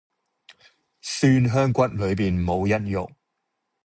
[0.99, 3.11] 蒜香骨裡面冇一肉